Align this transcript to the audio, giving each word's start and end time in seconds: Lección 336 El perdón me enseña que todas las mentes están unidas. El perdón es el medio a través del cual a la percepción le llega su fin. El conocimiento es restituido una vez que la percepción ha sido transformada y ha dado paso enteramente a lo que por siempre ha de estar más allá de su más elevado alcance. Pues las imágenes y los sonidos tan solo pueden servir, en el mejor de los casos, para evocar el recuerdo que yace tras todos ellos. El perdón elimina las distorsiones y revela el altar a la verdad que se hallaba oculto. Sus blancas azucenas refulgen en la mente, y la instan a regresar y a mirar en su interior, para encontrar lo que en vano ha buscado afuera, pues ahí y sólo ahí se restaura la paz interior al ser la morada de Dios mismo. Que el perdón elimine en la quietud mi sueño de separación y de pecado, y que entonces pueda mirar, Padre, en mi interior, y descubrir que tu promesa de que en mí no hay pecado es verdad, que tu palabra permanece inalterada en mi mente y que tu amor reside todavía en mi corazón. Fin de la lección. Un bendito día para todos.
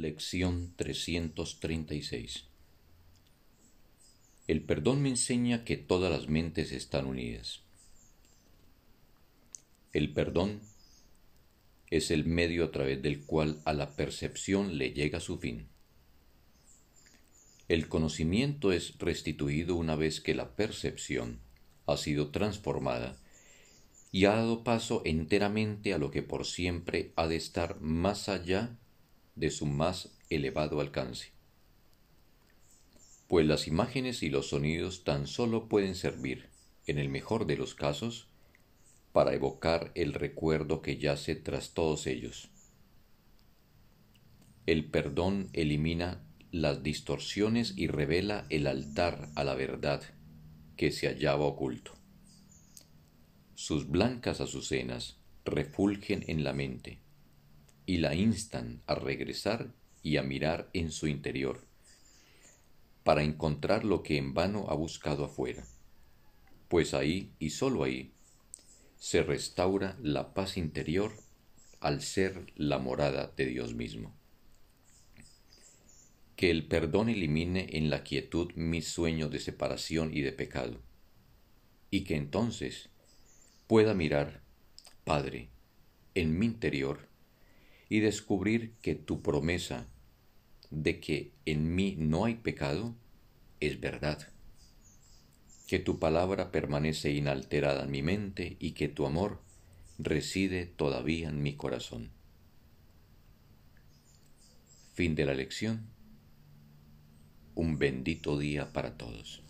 Lección 0.00 0.74
336 0.74 2.46
El 4.48 4.62
perdón 4.62 5.02
me 5.02 5.10
enseña 5.10 5.64
que 5.64 5.76
todas 5.76 6.10
las 6.10 6.28
mentes 6.28 6.72
están 6.72 7.06
unidas. 7.06 7.62
El 9.92 10.12
perdón 10.12 10.60
es 11.90 12.10
el 12.10 12.24
medio 12.24 12.64
a 12.64 12.72
través 12.72 13.02
del 13.02 13.24
cual 13.24 13.62
a 13.64 13.72
la 13.72 13.94
percepción 13.94 14.78
le 14.78 14.90
llega 14.90 15.20
su 15.20 15.38
fin. 15.38 15.68
El 17.68 17.88
conocimiento 17.88 18.72
es 18.72 18.98
restituido 18.98 19.76
una 19.76 19.94
vez 19.94 20.20
que 20.20 20.34
la 20.34 20.56
percepción 20.56 21.38
ha 21.86 21.96
sido 21.96 22.30
transformada 22.32 23.16
y 24.10 24.24
ha 24.24 24.34
dado 24.34 24.64
paso 24.64 25.02
enteramente 25.04 25.94
a 25.94 25.98
lo 25.98 26.10
que 26.10 26.22
por 26.22 26.46
siempre 26.46 27.12
ha 27.14 27.28
de 27.28 27.36
estar 27.36 27.80
más 27.80 28.28
allá 28.28 28.76
de 29.36 29.50
su 29.50 29.66
más 29.66 30.16
elevado 30.30 30.80
alcance. 30.80 31.32
Pues 33.28 33.46
las 33.46 33.66
imágenes 33.66 34.22
y 34.22 34.28
los 34.28 34.48
sonidos 34.48 35.04
tan 35.04 35.26
solo 35.26 35.68
pueden 35.68 35.94
servir, 35.94 36.50
en 36.86 36.98
el 36.98 37.08
mejor 37.08 37.46
de 37.46 37.56
los 37.56 37.74
casos, 37.74 38.28
para 39.12 39.32
evocar 39.34 39.92
el 39.94 40.12
recuerdo 40.12 40.82
que 40.82 40.98
yace 40.98 41.36
tras 41.36 41.72
todos 41.72 42.06
ellos. 42.06 42.50
El 44.66 44.90
perdón 44.90 45.50
elimina 45.52 46.24
las 46.50 46.82
distorsiones 46.82 47.74
y 47.76 47.86
revela 47.86 48.46
el 48.48 48.66
altar 48.66 49.30
a 49.34 49.44
la 49.44 49.54
verdad 49.54 50.02
que 50.76 50.90
se 50.90 51.06
hallaba 51.06 51.44
oculto. 51.44 51.92
Sus 53.54 53.88
blancas 53.88 54.40
azucenas 54.40 55.18
refulgen 55.44 56.24
en 56.26 56.44
la 56.44 56.52
mente, 56.52 57.03
y 57.86 57.98
la 57.98 58.14
instan 58.14 58.82
a 58.86 58.94
regresar 58.94 59.72
y 60.02 60.16
a 60.16 60.22
mirar 60.22 60.68
en 60.72 60.90
su 60.90 61.06
interior, 61.06 61.66
para 63.02 63.22
encontrar 63.22 63.84
lo 63.84 64.02
que 64.02 64.16
en 64.16 64.34
vano 64.34 64.66
ha 64.68 64.74
buscado 64.74 65.24
afuera, 65.24 65.64
pues 66.68 66.94
ahí 66.94 67.32
y 67.38 67.50
sólo 67.50 67.84
ahí 67.84 68.12
se 68.98 69.22
restaura 69.22 69.98
la 70.02 70.32
paz 70.32 70.56
interior 70.56 71.12
al 71.80 72.00
ser 72.00 72.52
la 72.56 72.78
morada 72.78 73.32
de 73.36 73.46
Dios 73.46 73.74
mismo. 73.74 74.16
Que 76.36 76.50
el 76.50 76.66
perdón 76.66 77.10
elimine 77.10 77.68
en 77.72 77.90
la 77.90 78.02
quietud 78.02 78.52
mi 78.54 78.80
sueño 78.80 79.28
de 79.28 79.40
separación 79.40 80.16
y 80.16 80.22
de 80.22 80.32
pecado, 80.32 80.80
y 81.90 82.04
que 82.04 82.16
entonces 82.16 82.88
pueda 83.66 83.92
mirar, 83.94 84.42
Padre, 85.04 85.50
en 86.14 86.38
mi 86.38 86.46
interior, 86.46 87.08
y 87.94 88.00
descubrir 88.00 88.72
que 88.82 88.96
tu 88.96 89.22
promesa 89.22 89.86
de 90.72 90.98
que 90.98 91.30
en 91.46 91.76
mí 91.76 91.94
no 91.96 92.24
hay 92.24 92.34
pecado 92.34 92.92
es 93.60 93.78
verdad, 93.78 94.32
que 95.68 95.78
tu 95.78 96.00
palabra 96.00 96.50
permanece 96.50 97.12
inalterada 97.12 97.84
en 97.84 97.92
mi 97.92 98.02
mente 98.02 98.56
y 98.58 98.72
que 98.72 98.88
tu 98.88 99.06
amor 99.06 99.40
reside 99.96 100.66
todavía 100.66 101.28
en 101.28 101.40
mi 101.40 101.54
corazón. 101.54 102.10
Fin 104.94 105.14
de 105.14 105.26
la 105.26 105.34
lección. 105.34 105.86
Un 107.54 107.78
bendito 107.78 108.36
día 108.36 108.72
para 108.72 108.98
todos. 108.98 109.40